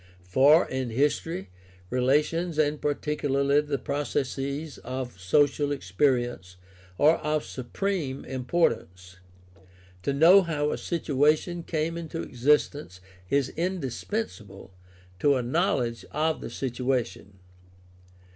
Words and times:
For, 0.23 0.67
in 0.67 0.89
history, 0.89 1.51
relations 1.91 2.57
and 2.57 2.81
particularly 2.81 3.61
the 3.61 3.77
processes 3.77 4.79
of 4.79 5.19
social 5.19 5.71
experience 5.71 6.55
are 6.99 7.17
of 7.17 7.45
supreme 7.45 8.25
importance. 8.25 9.17
To 10.01 10.11
know 10.11 10.41
how 10.41 10.71
a 10.71 10.77
situa 10.77 11.37
tion 11.37 11.61
came 11.61 11.99
into 11.99 12.23
existence 12.23 12.99
is 13.29 13.49
indispensable 13.49 14.73
to 15.19 15.35
a 15.35 15.43
knowledge 15.43 16.03
of 16.11 16.41
the 16.41 16.49
situation. 16.49 17.37